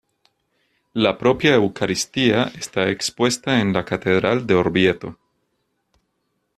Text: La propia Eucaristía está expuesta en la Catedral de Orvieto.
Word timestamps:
La 0.93 1.19
propia 1.19 1.53
Eucaristía 1.53 2.51
está 2.57 2.89
expuesta 2.89 3.59
en 3.61 3.71
la 3.71 3.85
Catedral 3.85 4.47
de 4.47 4.55
Orvieto. 4.55 5.15